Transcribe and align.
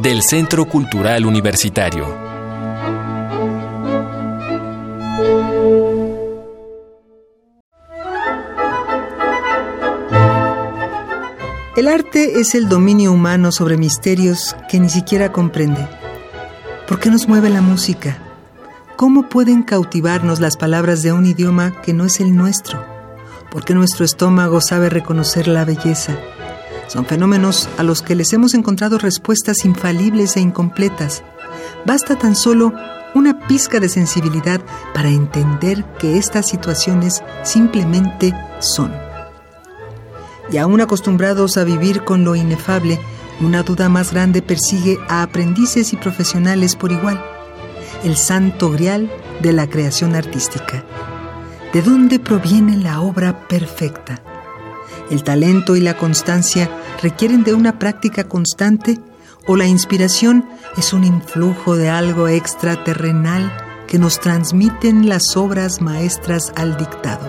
del 0.00 0.22
Centro 0.22 0.64
Cultural 0.66 1.26
Universitario. 1.26 2.06
El 11.76 11.88
arte 11.88 12.40
es 12.40 12.54
el 12.54 12.68
dominio 12.68 13.12
humano 13.12 13.52
sobre 13.52 13.76
misterios 13.76 14.56
que 14.68 14.80
ni 14.80 14.88
siquiera 14.88 15.32
comprende. 15.32 15.86
¿Por 16.88 16.98
qué 16.98 17.10
nos 17.10 17.28
mueve 17.28 17.50
la 17.50 17.60
música? 17.60 18.18
¿Cómo 18.96 19.28
pueden 19.28 19.62
cautivarnos 19.62 20.40
las 20.40 20.56
palabras 20.56 21.02
de 21.02 21.12
un 21.12 21.26
idioma 21.26 21.80
que 21.82 21.92
no 21.92 22.04
es 22.04 22.20
el 22.20 22.34
nuestro? 22.34 22.84
¿Por 23.50 23.64
qué 23.64 23.74
nuestro 23.74 24.04
estómago 24.04 24.60
sabe 24.60 24.88
reconocer 24.88 25.48
la 25.48 25.64
belleza? 25.64 26.16
Son 26.88 27.06
fenómenos 27.06 27.68
a 27.78 27.82
los 27.82 28.02
que 28.02 28.14
les 28.14 28.32
hemos 28.32 28.54
encontrado 28.54 28.98
respuestas 28.98 29.64
infalibles 29.64 30.36
e 30.36 30.40
incompletas. 30.40 31.22
Basta 31.86 32.18
tan 32.18 32.36
solo 32.36 32.72
una 33.14 33.46
pizca 33.46 33.80
de 33.80 33.88
sensibilidad 33.88 34.60
para 34.94 35.08
entender 35.08 35.84
que 35.98 36.18
estas 36.18 36.48
situaciones 36.48 37.22
simplemente 37.42 38.34
son. 38.60 38.92
Y 40.50 40.58
aún 40.58 40.80
acostumbrados 40.80 41.56
a 41.56 41.64
vivir 41.64 42.04
con 42.04 42.24
lo 42.24 42.34
inefable, 42.34 42.98
una 43.40 43.62
duda 43.62 43.88
más 43.88 44.12
grande 44.12 44.42
persigue 44.42 44.98
a 45.08 45.22
aprendices 45.22 45.92
y 45.92 45.96
profesionales 45.96 46.76
por 46.76 46.92
igual. 46.92 47.22
El 48.04 48.16
santo 48.16 48.70
grial 48.70 49.10
de 49.40 49.52
la 49.52 49.68
creación 49.68 50.14
artística. 50.14 50.84
¿De 51.72 51.80
dónde 51.80 52.18
proviene 52.18 52.76
la 52.76 53.00
obra 53.00 53.48
perfecta? 53.48 54.22
El 55.12 55.24
talento 55.24 55.76
y 55.76 55.80
la 55.82 55.98
constancia 55.98 56.70
requieren 57.02 57.44
de 57.44 57.52
una 57.52 57.78
práctica 57.78 58.24
constante 58.24 58.98
o 59.46 59.56
la 59.56 59.66
inspiración 59.66 60.48
es 60.78 60.94
un 60.94 61.04
influjo 61.04 61.76
de 61.76 61.90
algo 61.90 62.28
extraterrenal 62.28 63.52
que 63.86 63.98
nos 63.98 64.20
transmiten 64.20 65.10
las 65.10 65.36
obras 65.36 65.82
maestras 65.82 66.50
al 66.56 66.78
dictado. 66.78 67.28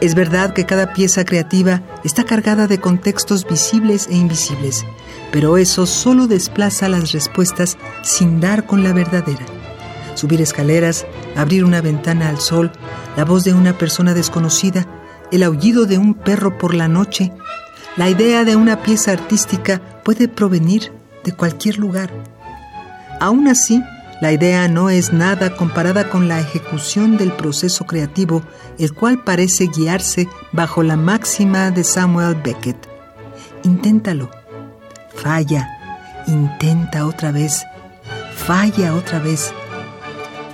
Es 0.00 0.16
verdad 0.16 0.54
que 0.54 0.66
cada 0.66 0.92
pieza 0.92 1.24
creativa 1.24 1.82
está 2.02 2.24
cargada 2.24 2.66
de 2.66 2.80
contextos 2.80 3.46
visibles 3.46 4.08
e 4.08 4.16
invisibles, 4.16 4.84
pero 5.30 5.58
eso 5.58 5.86
solo 5.86 6.26
desplaza 6.26 6.88
las 6.88 7.12
respuestas 7.12 7.78
sin 8.02 8.40
dar 8.40 8.66
con 8.66 8.82
la 8.82 8.92
verdadera. 8.92 9.46
Subir 10.16 10.42
escaleras, 10.42 11.06
abrir 11.36 11.64
una 11.64 11.80
ventana 11.80 12.28
al 12.28 12.40
sol, 12.40 12.72
la 13.16 13.24
voz 13.24 13.44
de 13.44 13.54
una 13.54 13.78
persona 13.78 14.14
desconocida, 14.14 14.84
el 15.32 15.42
aullido 15.42 15.86
de 15.86 15.98
un 15.98 16.14
perro 16.14 16.58
por 16.58 16.74
la 16.74 16.86
noche, 16.86 17.32
la 17.96 18.08
idea 18.08 18.44
de 18.44 18.54
una 18.54 18.82
pieza 18.82 19.12
artística 19.12 19.80
puede 20.04 20.28
provenir 20.28 20.92
de 21.24 21.32
cualquier 21.32 21.78
lugar. 21.78 22.10
Aún 23.18 23.48
así, 23.48 23.82
la 24.20 24.30
idea 24.30 24.68
no 24.68 24.88
es 24.88 25.12
nada 25.12 25.56
comparada 25.56 26.08
con 26.08 26.28
la 26.28 26.38
ejecución 26.38 27.16
del 27.16 27.32
proceso 27.32 27.86
creativo, 27.86 28.42
el 28.78 28.92
cual 28.92 29.24
parece 29.24 29.66
guiarse 29.66 30.28
bajo 30.52 30.82
la 30.82 30.96
máxima 30.96 31.70
de 31.70 31.82
Samuel 31.82 32.36
Beckett. 32.36 32.88
Inténtalo. 33.64 34.30
Falla. 35.14 35.68
Intenta 36.26 37.06
otra 37.06 37.32
vez. 37.32 37.64
Falla 38.34 38.94
otra 38.94 39.18
vez. 39.18 39.52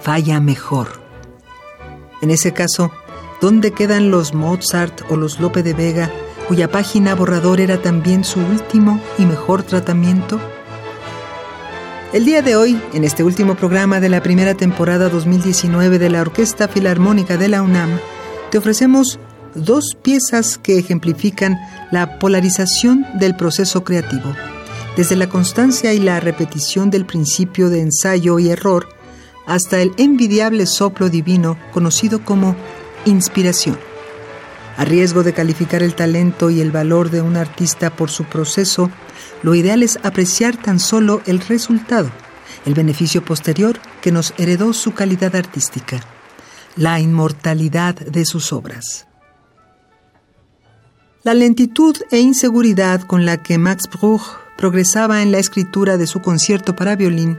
Falla 0.03 0.41
mejor. 0.41 0.89
En 2.23 2.31
ese 2.31 2.53
caso, 2.53 2.91
¿Dónde 3.41 3.71
quedan 3.71 4.11
los 4.11 4.35
Mozart 4.35 5.03
o 5.11 5.17
los 5.17 5.39
Lope 5.39 5.63
de 5.63 5.73
Vega, 5.73 6.11
cuya 6.49 6.73
página 6.73 7.15
borrador 7.15 7.61
era 7.61 7.81
también 7.81 8.25
su 8.25 8.41
último 8.41 9.01
y 9.17 9.27
mejor 9.27 9.63
tratamiento? 9.63 10.41
El 12.13 12.25
día 12.25 12.43
de 12.43 12.57
hoy, 12.57 12.81
en 12.95 13.05
este 13.05 13.23
último 13.23 13.55
programa 13.55 14.01
de 14.01 14.09
la 14.09 14.25
primera 14.25 14.55
temporada 14.55 15.09
2019 15.09 16.01
de 16.01 16.11
la 16.11 16.23
Orquesta 16.23 16.67
Filarmónica 16.67 17.37
de 17.37 17.47
la 17.47 17.63
UNAM, 17.63 18.01
te 18.51 18.59
ofrecemos 18.59 19.21
dos 19.55 19.97
piezas 20.03 20.59
que 20.59 20.77
ejemplifican 20.77 21.59
la 21.93 22.19
polarización 22.19 23.07
del 23.21 23.37
proceso 23.37 23.85
creativo, 23.85 24.35
desde 24.97 25.15
la 25.15 25.29
constancia 25.29 25.93
y 25.93 26.01
la 26.01 26.19
repetición 26.19 26.91
del 26.91 27.07
principio 27.07 27.69
de 27.69 27.83
ensayo 27.83 28.41
y 28.41 28.51
error, 28.51 28.89
hasta 29.47 29.81
el 29.81 29.93
envidiable 29.97 30.67
soplo 30.67 31.09
divino 31.09 31.57
conocido 31.73 32.25
como 32.25 32.57
inspiración. 33.05 33.79
A 34.77 34.85
riesgo 34.85 35.23
de 35.23 35.33
calificar 35.33 35.83
el 35.83 35.95
talento 35.95 36.51
y 36.51 36.61
el 36.61 36.71
valor 36.71 37.11
de 37.11 37.21
un 37.21 37.37
artista 37.37 37.91
por 37.91 38.11
su 38.11 38.25
proceso, 38.25 38.91
lo 39.43 39.55
ideal 39.55 39.83
es 39.83 39.99
apreciar 40.03 40.57
tan 40.57 40.79
solo 40.79 41.21
el 41.27 41.41
resultado, 41.41 42.11
el 42.65 42.75
beneficio 42.75 43.25
posterior 43.25 43.79
que 44.01 44.13
nos 44.13 44.35
heredó 44.39 44.73
su 44.73 44.95
calidad 44.95 45.35
artística, 45.35 46.01
la 46.77 47.01
inmortalidad 47.01 47.95
de 47.95 48.25
sus 48.25 48.53
obras. 48.53 49.07
La 51.25 51.35
lentitud 51.35 51.97
e 52.11 52.21
inseguridad 52.21 53.03
con 53.03 53.27
la 53.27 53.43
que 53.43 53.59
Max 53.59 53.89
Bruch 53.91 54.23
progresaba 54.57 55.23
en 55.23 55.33
la 55.33 55.39
escritura 55.39 55.97
de 55.97 56.07
su 56.07 56.21
concierto 56.21 56.77
para 56.77 56.95
violín 56.95 57.37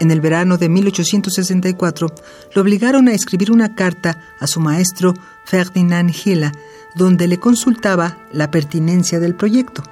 en 0.00 0.10
el 0.10 0.20
verano 0.20 0.58
de 0.58 0.68
1864, 0.68 2.08
lo 2.54 2.62
obligaron 2.62 3.08
a 3.08 3.12
escribir 3.12 3.50
una 3.50 3.74
carta 3.74 4.18
a 4.38 4.46
su 4.46 4.60
maestro 4.60 5.14
Ferdinand 5.44 6.10
Gila, 6.10 6.52
donde 6.94 7.28
le 7.28 7.38
consultaba 7.38 8.18
la 8.32 8.50
pertinencia 8.50 9.20
del 9.20 9.34
proyecto. 9.34 9.82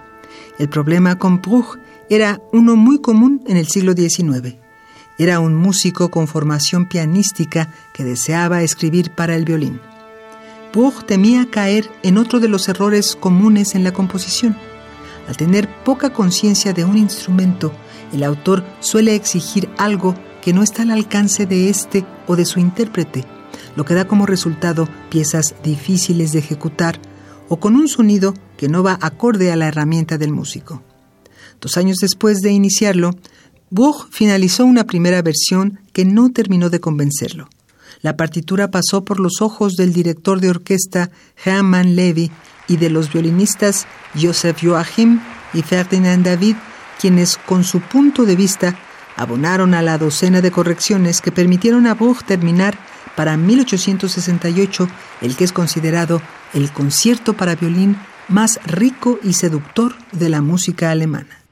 El 0.59 0.69
problema 0.69 1.19
con 1.19 1.41
Bruch 1.41 1.78
era 2.09 2.41
uno 2.53 2.77
muy 2.77 3.00
común 3.00 3.43
en 3.47 3.56
el 3.56 3.67
siglo 3.67 3.94
XIX. 3.94 4.56
Era 5.19 5.41
un 5.41 5.55
músico 5.55 6.11
con 6.11 6.28
formación 6.28 6.87
pianística 6.88 7.71
que 7.94 8.05
deseaba 8.05 8.62
escribir 8.62 9.11
para 9.11 9.34
el 9.34 9.44
violín. 9.44 9.81
Bruch 10.73 11.05
temía 11.06 11.49
caer 11.50 11.91
en 12.03 12.19
otro 12.19 12.38
de 12.38 12.49
los 12.49 12.69
errores 12.69 13.17
comunes 13.17 13.75
en 13.75 13.83
la 13.83 13.93
composición. 13.93 14.56
Al 15.27 15.37
tener 15.37 15.69
poca 15.84 16.12
conciencia 16.12 16.73
de 16.73 16.84
un 16.84 16.97
instrumento, 16.97 17.73
el 18.12 18.22
autor 18.25 18.64
suele 18.81 19.14
exigir 19.14 19.69
algo 19.79 20.14
que 20.43 20.53
no 20.53 20.62
está 20.62 20.82
al 20.82 20.91
alcance 20.91 21.47
de 21.47 21.69
este 21.69 22.05
o 22.26 22.37
de 22.37 22.44
su 22.44 22.61
intérprete, 22.61 23.25
lo 23.75 23.85
que 23.85 23.94
da 23.94 24.06
como 24.06 24.26
resultado 24.26 24.88
piezas 25.11 25.55
difíciles 25.62 26.32
de 26.32 26.38
ejecutar 26.38 27.00
o 27.49 27.58
con 27.58 27.76
un 27.76 27.88
sonido 27.88 28.35
que 28.56 28.69
no 28.69 28.82
va 28.82 28.99
acorde 29.00 29.53
a 29.53 29.56
la 29.56 29.69
herramienta 29.69 30.19
del 30.19 30.32
músico. 30.32 30.82
Dos 31.61 31.76
años 31.76 31.99
después 32.00 32.43
de 32.43 32.53
iniciarlo, 32.53 33.12
Buch 33.70 34.09
finalizó 34.11 34.64
una 34.64 34.85
primera 34.85 35.23
versión 35.23 35.81
que 35.93 36.05
no 36.05 36.31
terminó 36.32 36.70
de 36.70 36.81
convencerlo. 36.81 37.49
La 38.02 38.17
partitura 38.17 38.70
pasó 38.70 39.05
por 39.05 39.19
los 39.19 39.41
ojos 39.41 39.75
del 39.75 39.93
director 39.93 40.41
de 40.41 40.50
orquesta 40.50 41.11
Hermann 41.44 41.97
Levy 41.97 42.31
y 42.69 42.76
de 42.76 42.91
los 42.91 43.12
violinistas 43.12 43.87
Joseph 44.20 44.59
Joachim 44.62 45.20
y 45.55 45.62
Ferdinand 45.62 46.25
David 46.25 46.56
quienes 47.00 47.37
con 47.37 47.64
su 47.64 47.81
punto 47.81 48.25
de 48.25 48.37
vista 48.37 48.76
abonaron 49.16 49.75
a 49.75 49.82
la 49.82 49.98
docena 49.98 50.40
de 50.40 50.50
correcciones 50.50 51.20
que 51.20 51.32
permitieron 51.32 51.87
a 51.87 51.94
Buch 51.94 52.22
terminar 52.25 52.78
para 53.14 53.37
1868 53.37 54.88
el 55.22 55.37
que 55.37 55.44
es 55.44 55.52
considerado 55.52 56.20
el 56.52 56.70
concierto 56.70 57.32
para 57.32 57.54
violín 57.54 57.96
más 58.28 58.60
rico 58.66 59.19
y 59.22 59.32
seductor 59.32 59.94
de 60.12 60.28
la 60.28 60.43
música 60.43 60.90
alemana. 60.90 61.45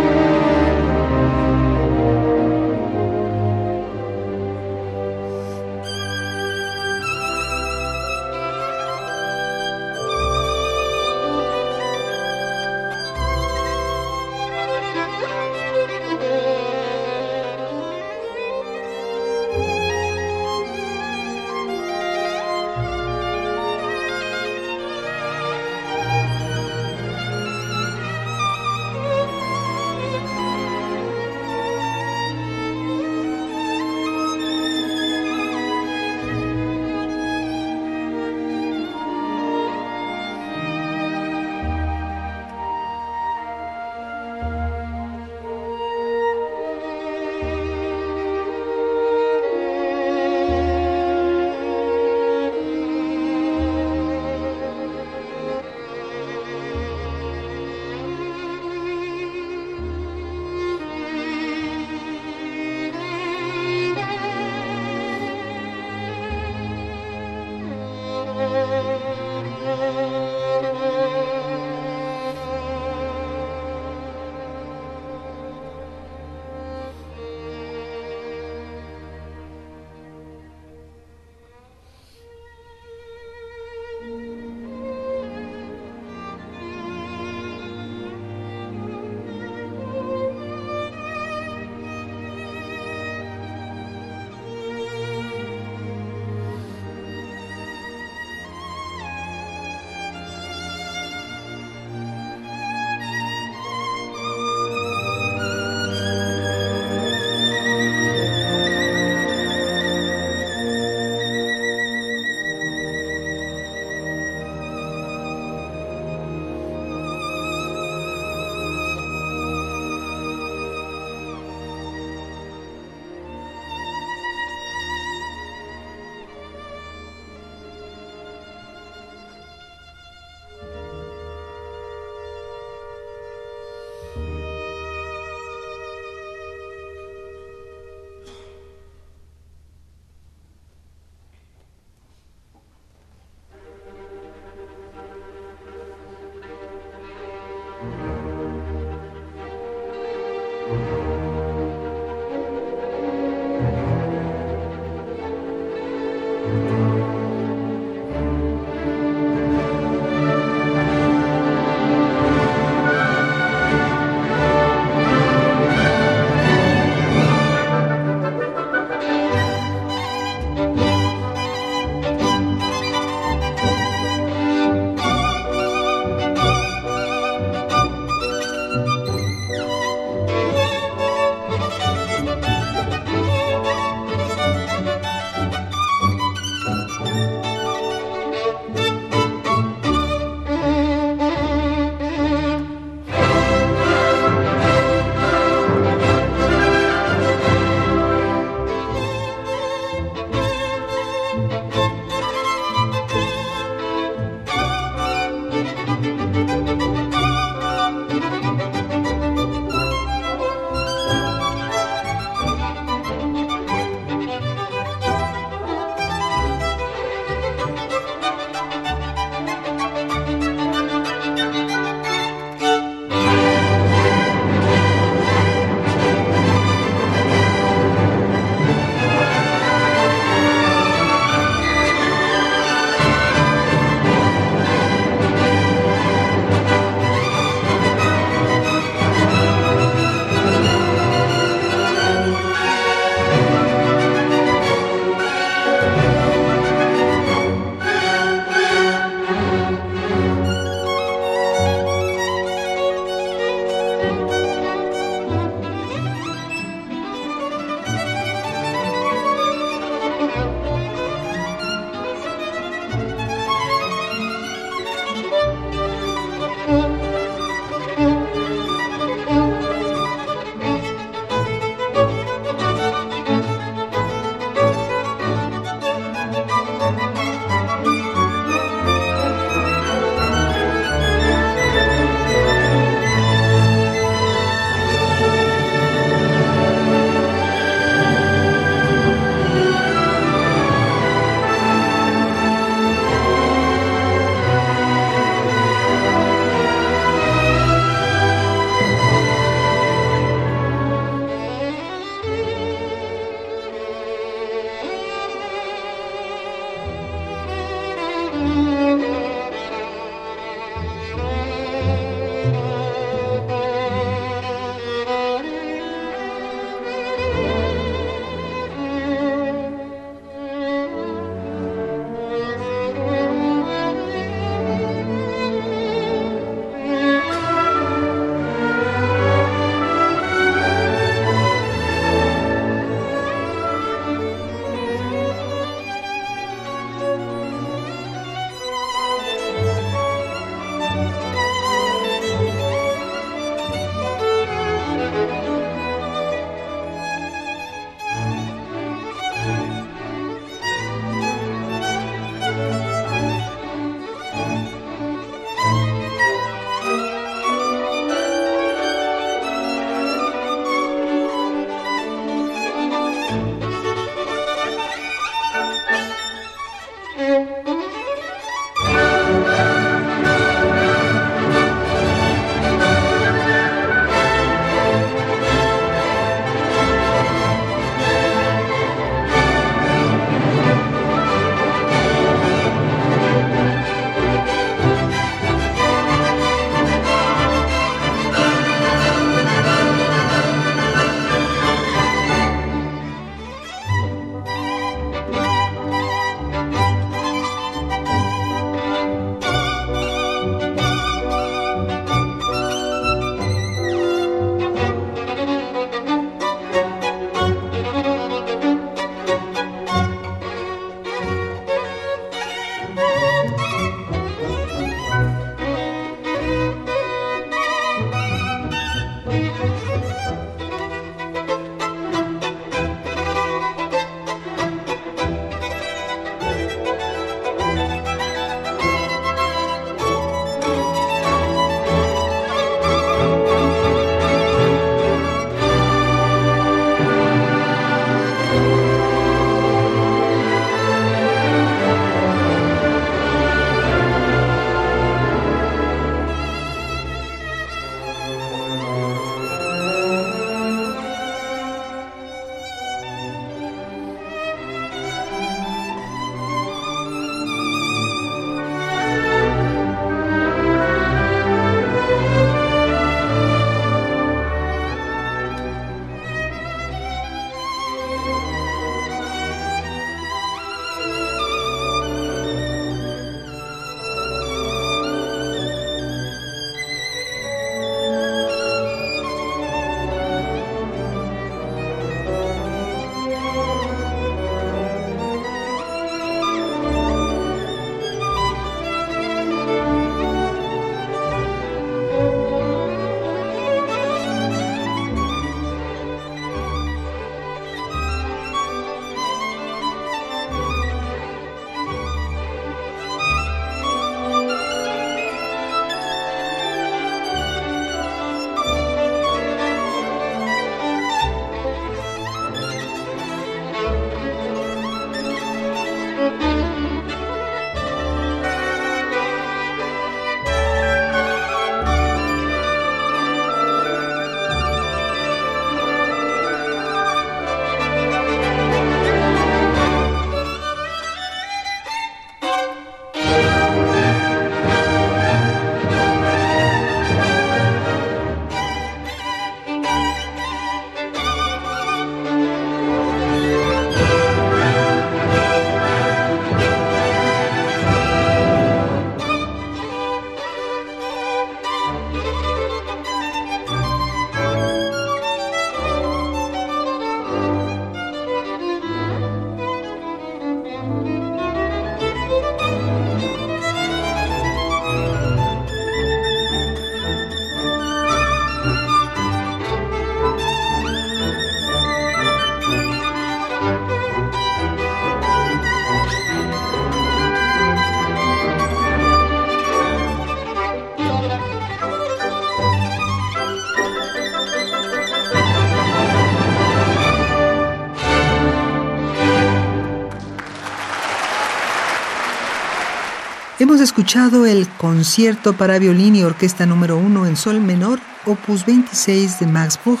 Hemos 593.80 593.92
escuchado 593.92 594.44
el 594.44 594.68
concierto 594.68 595.54
para 595.54 595.78
violín 595.78 596.14
y 596.14 596.22
orquesta 596.22 596.66
número 596.66 596.98
1 596.98 597.24
en 597.24 597.34
sol 597.34 597.62
menor, 597.62 597.98
opus 598.26 598.66
26 598.66 599.40
de 599.40 599.46
Max 599.46 599.80
Bruch, 599.82 600.00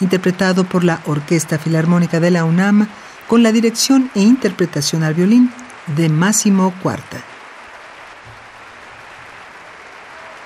interpretado 0.00 0.64
por 0.64 0.82
la 0.82 1.00
Orquesta 1.06 1.56
Filarmónica 1.56 2.18
de 2.18 2.32
la 2.32 2.44
UNAM 2.44 2.88
con 3.28 3.44
la 3.44 3.52
dirección 3.52 4.10
e 4.16 4.22
interpretación 4.22 5.04
al 5.04 5.14
violín 5.14 5.48
de 5.96 6.08
Máximo 6.08 6.74
Cuarta. 6.82 7.22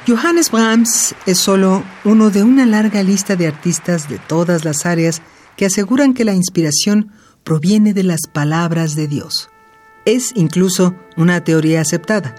Johannes 0.07 0.51
Brahms 0.51 1.15
es 1.25 1.39
solo 1.39 1.83
uno 2.05 2.29
de 2.29 2.43
una 2.43 2.67
larga 2.67 3.03
lista 3.03 3.35
de 3.35 3.47
artistas 3.47 4.11
de 4.11 4.19
todas 4.19 4.67
las 4.67 4.85
áreas 4.85 5.23
que 5.57 5.65
aseguran 5.65 6.13
que 6.13 6.27
la 6.27 6.35
inspiración 6.35 7.13
proviene 7.45 7.95
de 7.95 8.03
las 8.03 8.27
palabras 8.31 8.95
de 8.95 9.09
Dios. 9.09 9.49
Es 10.05 10.33
incluso 10.35 10.95
una 11.17 11.43
teoría 11.45 11.81
aceptada, 11.81 12.35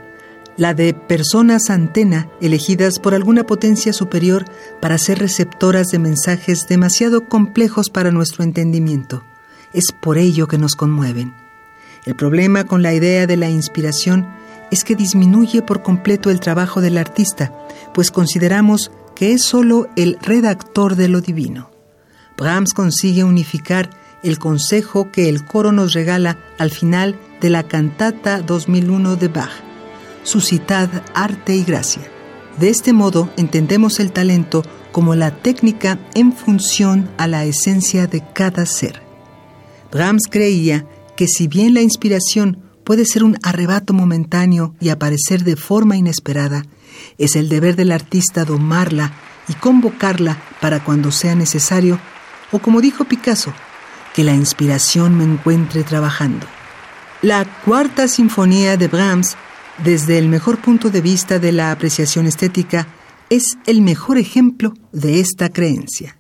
la 0.57 0.73
de 0.73 0.93
personas 0.93 1.69
antena 1.69 2.29
elegidas 2.41 2.99
por 2.99 3.13
alguna 3.13 3.45
potencia 3.45 3.93
superior 3.93 4.45
para 4.81 4.97
ser 4.97 5.19
receptoras 5.19 5.87
de 5.87 5.99
mensajes 5.99 6.67
demasiado 6.67 7.27
complejos 7.27 7.89
para 7.89 8.11
nuestro 8.11 8.43
entendimiento. 8.43 9.23
Es 9.73 9.91
por 9.91 10.17
ello 10.17 10.47
que 10.47 10.57
nos 10.57 10.75
conmueven. 10.75 11.33
El 12.05 12.15
problema 12.15 12.63
con 12.65 12.81
la 12.81 12.93
idea 12.93 13.27
de 13.27 13.35
la 13.35 13.49
inspiración 13.49 14.27
es 14.71 14.83
que 14.83 14.95
disminuye 14.95 15.61
por 15.61 15.81
completo 15.81 16.29
el 16.29 16.39
trabajo 16.39 16.81
del 16.81 16.97
artista, 16.97 17.51
pues 17.93 18.11
consideramos 18.11 18.91
que 19.15 19.33
es 19.33 19.43
solo 19.43 19.87
el 19.95 20.17
redactor 20.21 20.95
de 20.95 21.07
lo 21.07 21.21
divino. 21.21 21.71
Brahms 22.37 22.73
consigue 22.73 23.23
unificar 23.23 23.89
el 24.23 24.39
consejo 24.39 25.11
que 25.11 25.29
el 25.29 25.45
coro 25.45 25.71
nos 25.71 25.93
regala 25.93 26.37
al 26.57 26.71
final 26.71 27.15
de 27.41 27.49
la 27.49 27.63
cantata 27.63 28.41
2001 28.41 29.15
de 29.15 29.27
Bach, 29.27 29.51
suscitad 30.25 30.89
arte 31.13 31.55
y 31.55 31.63
gracia. 31.63 32.03
De 32.59 32.69
este 32.69 32.91
modo 32.91 33.29
entendemos 33.37 34.01
el 34.01 34.11
talento 34.11 34.63
como 34.91 35.15
la 35.15 35.31
técnica 35.31 35.99
en 36.13 36.33
función 36.33 37.09
a 37.17 37.27
la 37.27 37.45
esencia 37.45 38.07
de 38.07 38.23
cada 38.33 38.65
ser. 38.65 39.01
Brahms 39.91 40.23
creía 40.29 40.85
que 41.15 41.27
si 41.27 41.47
bien 41.47 41.73
la 41.73 41.81
inspiración 41.81 42.61
puede 42.83 43.05
ser 43.05 43.23
un 43.23 43.37
arrebato 43.43 43.93
momentáneo 43.93 44.75
y 44.79 44.89
aparecer 44.89 45.43
de 45.43 45.55
forma 45.55 45.97
inesperada, 45.97 46.63
es 47.17 47.35
el 47.35 47.49
deber 47.49 47.75
del 47.75 47.91
artista 47.91 48.45
domarla 48.45 49.13
y 49.47 49.53
convocarla 49.53 50.41
para 50.61 50.83
cuando 50.83 51.11
sea 51.11 51.35
necesario, 51.35 51.99
o 52.51 52.59
como 52.59 52.81
dijo 52.81 53.05
Picasso, 53.05 53.53
que 54.13 54.23
la 54.23 54.33
inspiración 54.33 55.17
me 55.17 55.23
encuentre 55.23 55.83
trabajando. 55.83 56.47
La 57.21 57.45
cuarta 57.65 58.07
sinfonía 58.07 58.77
de 58.77 58.87
Brahms, 58.87 59.35
desde 59.83 60.17
el 60.17 60.29
mejor 60.29 60.59
punto 60.59 60.89
de 60.89 61.01
vista 61.01 61.39
de 61.39 61.51
la 61.51 61.71
apreciación 61.71 62.27
estética, 62.27 62.87
es 63.29 63.57
el 63.65 63.81
mejor 63.81 64.17
ejemplo 64.17 64.73
de 64.91 65.19
esta 65.19 65.49
creencia. 65.49 66.17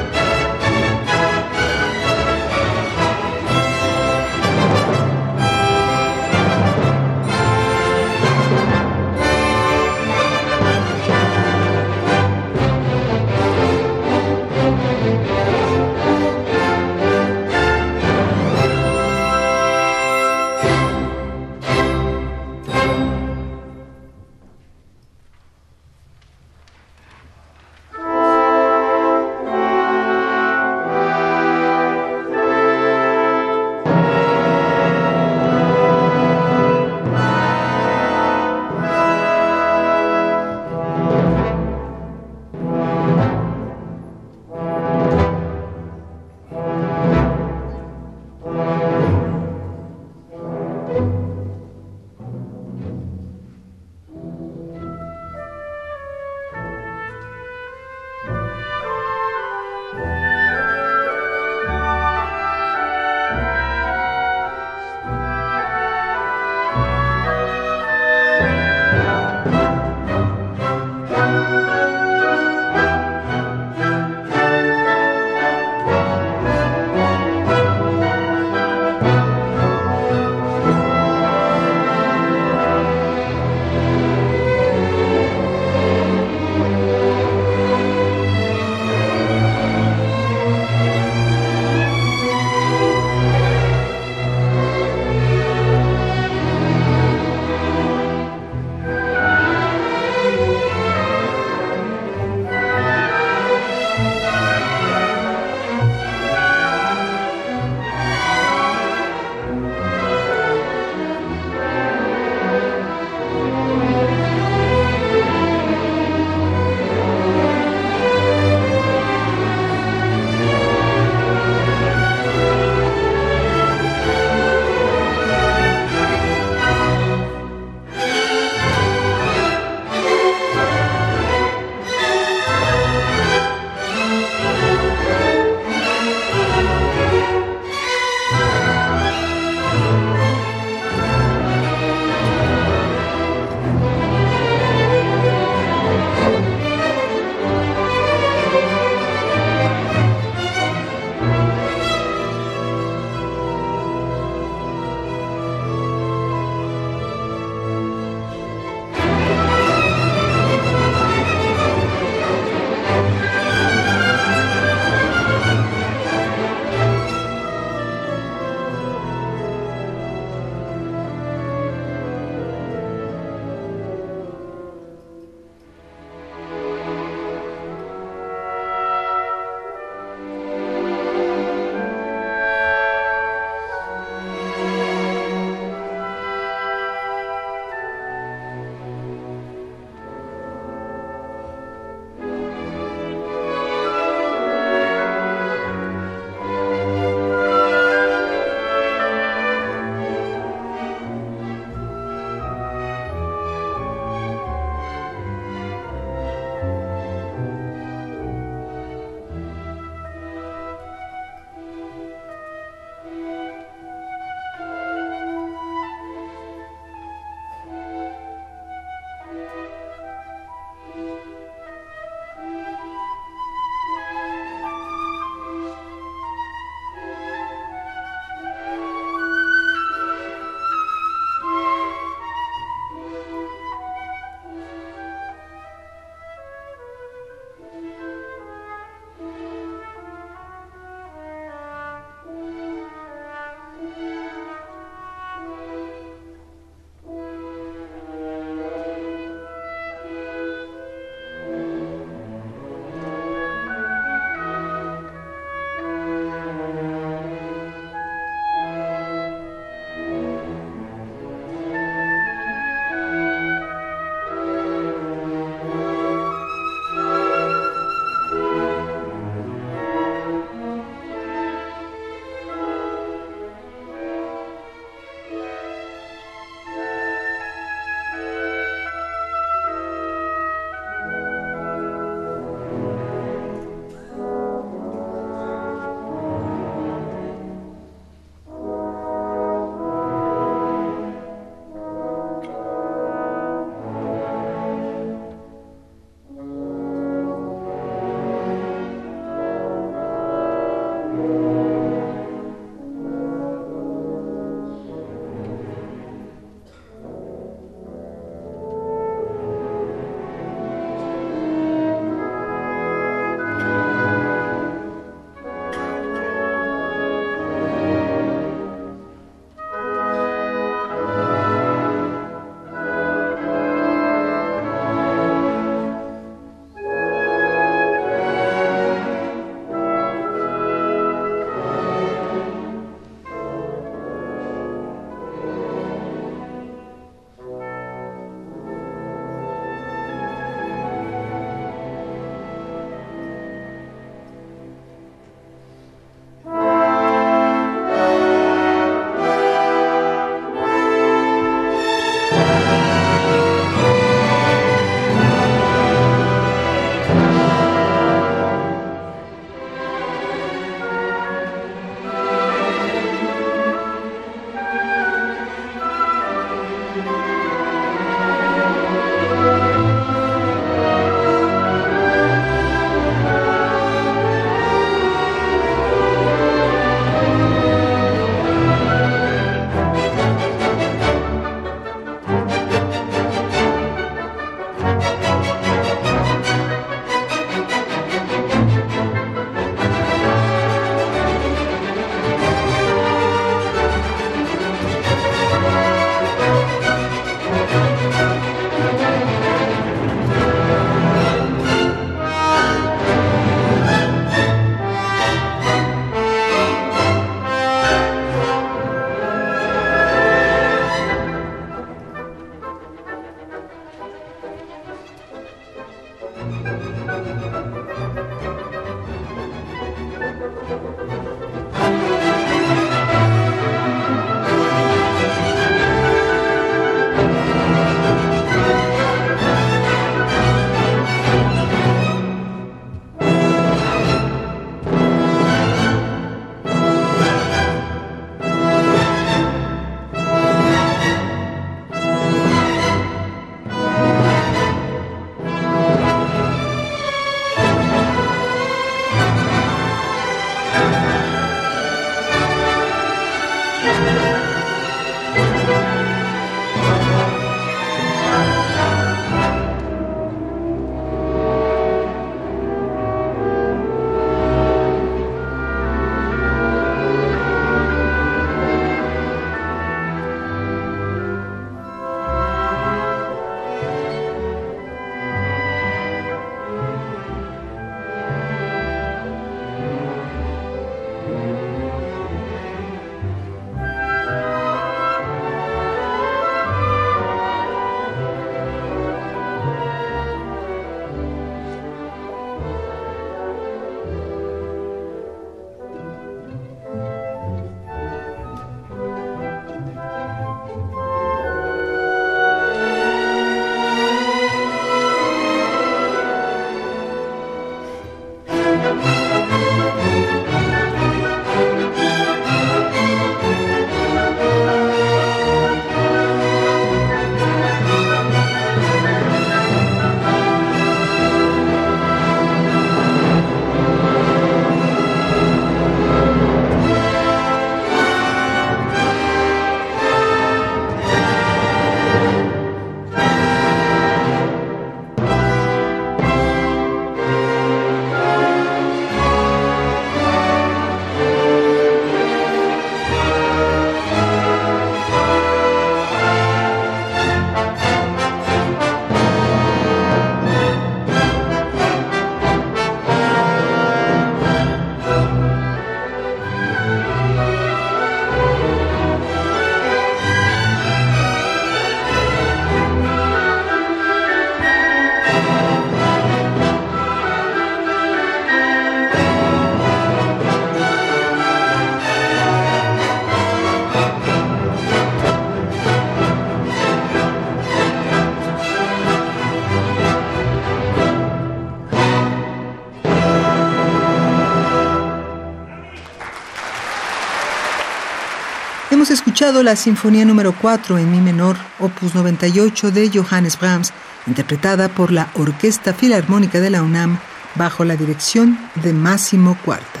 Escuchado 589.38 589.62
la 589.62 589.76
Sinfonía 589.76 590.24
número 590.24 590.52
4 590.52 590.98
en 590.98 591.12
Mi 591.12 591.20
menor, 591.20 591.56
opus 591.78 592.12
98 592.12 592.90
de 592.90 593.08
Johannes 593.08 593.56
Brahms, 593.56 593.92
interpretada 594.26 594.88
por 594.88 595.12
la 595.12 595.30
Orquesta 595.34 595.94
Filarmónica 595.94 596.58
de 596.58 596.70
la 596.70 596.82
UNAM 596.82 597.20
bajo 597.54 597.84
la 597.84 597.94
dirección 597.94 598.58
de 598.82 598.92
Máximo 598.92 599.56
Cuarta. 599.64 600.00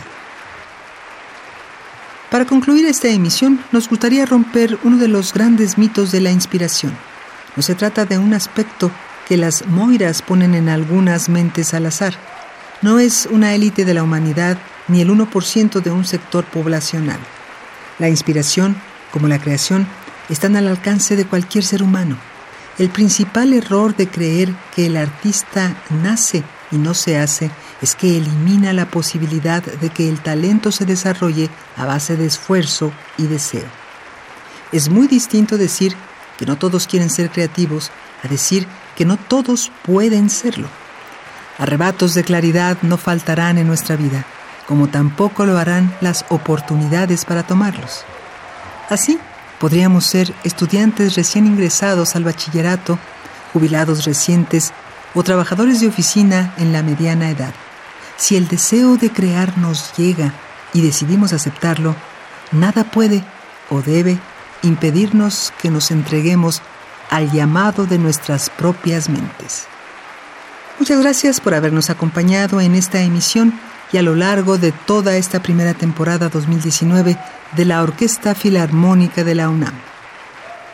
Para 2.32 2.46
concluir 2.46 2.84
esta 2.86 3.06
emisión, 3.06 3.62
nos 3.70 3.88
gustaría 3.88 4.26
romper 4.26 4.76
uno 4.82 4.96
de 4.96 5.06
los 5.06 5.32
grandes 5.32 5.78
mitos 5.78 6.10
de 6.10 6.20
la 6.20 6.32
inspiración. 6.32 6.98
No 7.54 7.62
se 7.62 7.76
trata 7.76 8.06
de 8.06 8.18
un 8.18 8.34
aspecto 8.34 8.90
que 9.28 9.36
las 9.36 9.68
moiras 9.68 10.20
ponen 10.20 10.56
en 10.56 10.68
algunas 10.68 11.28
mentes 11.28 11.74
al 11.74 11.86
azar. 11.86 12.14
No 12.82 12.98
es 12.98 13.28
una 13.30 13.54
élite 13.54 13.84
de 13.84 13.94
la 13.94 14.02
humanidad 14.02 14.58
ni 14.88 15.00
el 15.00 15.10
1% 15.10 15.80
de 15.80 15.92
un 15.92 16.04
sector 16.04 16.44
poblacional. 16.44 17.20
La 18.00 18.08
inspiración, 18.08 18.74
como 19.12 19.28
la 19.28 19.38
creación, 19.38 19.86
están 20.28 20.56
al 20.56 20.68
alcance 20.68 21.16
de 21.16 21.26
cualquier 21.26 21.64
ser 21.64 21.82
humano. 21.82 22.16
El 22.78 22.90
principal 22.90 23.52
error 23.52 23.96
de 23.96 24.08
creer 24.08 24.54
que 24.74 24.86
el 24.86 24.96
artista 24.96 25.74
nace 25.90 26.44
y 26.70 26.76
no 26.76 26.94
se 26.94 27.18
hace 27.18 27.50
es 27.80 27.94
que 27.94 28.16
elimina 28.16 28.72
la 28.72 28.86
posibilidad 28.86 29.62
de 29.62 29.90
que 29.90 30.08
el 30.08 30.20
talento 30.20 30.70
se 30.70 30.84
desarrolle 30.84 31.48
a 31.76 31.86
base 31.86 32.16
de 32.16 32.26
esfuerzo 32.26 32.92
y 33.16 33.26
deseo. 33.26 33.66
Es 34.70 34.88
muy 34.90 35.08
distinto 35.08 35.56
decir 35.56 35.96
que 36.36 36.46
no 36.46 36.56
todos 36.56 36.86
quieren 36.86 37.10
ser 37.10 37.30
creativos 37.30 37.90
a 38.22 38.28
decir 38.28 38.66
que 38.96 39.04
no 39.04 39.16
todos 39.16 39.72
pueden 39.82 40.30
serlo. 40.30 40.68
Arrebatos 41.58 42.14
de 42.14 42.22
claridad 42.22 42.78
no 42.82 42.96
faltarán 42.96 43.58
en 43.58 43.66
nuestra 43.66 43.96
vida, 43.96 44.24
como 44.66 44.88
tampoco 44.88 45.46
lo 45.46 45.58
harán 45.58 45.96
las 46.00 46.24
oportunidades 46.28 47.24
para 47.24 47.44
tomarlos. 47.44 48.04
Así, 48.88 49.18
podríamos 49.60 50.06
ser 50.06 50.32
estudiantes 50.44 51.14
recién 51.14 51.46
ingresados 51.46 52.16
al 52.16 52.24
bachillerato, 52.24 52.98
jubilados 53.52 54.04
recientes 54.04 54.72
o 55.14 55.22
trabajadores 55.22 55.80
de 55.80 55.88
oficina 55.88 56.54
en 56.58 56.72
la 56.72 56.82
mediana 56.82 57.30
edad. 57.30 57.52
Si 58.16 58.36
el 58.36 58.48
deseo 58.48 58.96
de 58.96 59.10
crear 59.10 59.58
nos 59.58 59.96
llega 59.96 60.32
y 60.72 60.80
decidimos 60.80 61.32
aceptarlo, 61.32 61.94
nada 62.50 62.84
puede 62.84 63.22
o 63.70 63.82
debe 63.82 64.18
impedirnos 64.62 65.52
que 65.60 65.70
nos 65.70 65.90
entreguemos 65.90 66.62
al 67.10 67.30
llamado 67.30 67.86
de 67.86 67.98
nuestras 67.98 68.50
propias 68.50 69.08
mentes. 69.08 69.66
Muchas 70.78 71.00
gracias 71.00 71.40
por 71.40 71.54
habernos 71.54 71.90
acompañado 71.90 72.60
en 72.60 72.74
esta 72.74 73.00
emisión 73.00 73.58
y 73.92 73.96
a 73.96 74.02
lo 74.02 74.14
largo 74.14 74.58
de 74.58 74.72
toda 74.72 75.16
esta 75.16 75.42
primera 75.42 75.74
temporada 75.74 76.28
2019 76.28 77.18
de 77.56 77.64
la 77.64 77.82
Orquesta 77.82 78.34
Filarmónica 78.34 79.24
de 79.24 79.34
la 79.34 79.48
UNAM. 79.48 79.74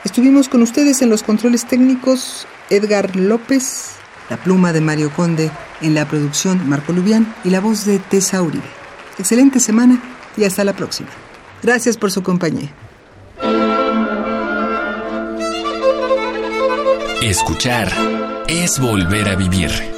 Estuvimos 0.05 0.49
con 0.49 0.63
ustedes 0.63 1.01
en 1.03 1.11
los 1.11 1.23
controles 1.23 1.67
técnicos 1.67 2.47
Edgar 2.71 3.17
López, 3.17 3.93
la 4.29 4.37
pluma 4.37 4.73
de 4.73 4.81
Mario 4.81 5.11
Conde, 5.11 5.51
en 5.81 5.95
la 5.95 6.07
producción 6.07 6.69
Marco 6.69 6.93
Lubián 6.93 7.35
y 7.45 7.51
la 7.51 7.61
voz 7.61 7.85
de 7.85 7.99
Tessa 7.99 8.43
Uribe. 8.43 8.65
Excelente 9.19 9.61
semana 9.61 10.03
y 10.37 10.45
hasta 10.45 10.65
la 10.65 10.73
próxima. 10.73 11.11
Gracias 11.63 11.97
por 11.97 12.11
su 12.11 12.23
compañía. 12.23 12.71
Escuchar 17.23 17.91
es 18.49 18.79
volver 18.79 19.31
a 19.31 19.37
vivir. 19.37 19.94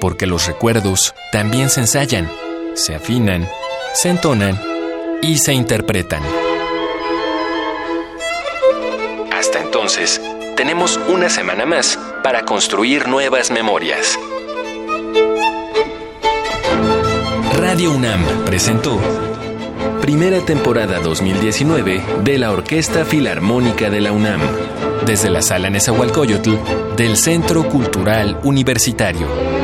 Porque 0.00 0.26
los 0.26 0.46
recuerdos 0.46 1.14
también 1.32 1.70
se 1.70 1.80
ensayan, 1.80 2.30
se 2.74 2.94
afinan, 2.94 3.48
se 3.94 4.10
entonan 4.10 4.60
y 5.22 5.38
se 5.38 5.52
interpretan. 5.52 6.22
Hasta 9.32 9.60
entonces, 9.60 10.20
tenemos 10.56 10.98
una 11.08 11.28
semana 11.28 11.66
más 11.66 11.98
para 12.22 12.44
construir 12.44 13.08
nuevas 13.08 13.50
memorias. 13.50 14.18
Radio 17.56 17.92
UNAM 17.92 18.44
presentó 18.44 19.00
Primera 20.00 20.40
temporada 20.40 21.00
2019 21.00 22.02
de 22.24 22.38
la 22.38 22.50
Orquesta 22.50 23.04
Filarmónica 23.04 23.90
de 23.90 24.00
la 24.00 24.12
UNAM, 24.12 24.40
desde 25.04 25.28
la 25.28 25.42
Sala 25.42 25.68
Nezahualcóyotl 25.68 26.54
del 26.96 27.16
Centro 27.16 27.68
Cultural 27.68 28.40
Universitario. 28.42 29.57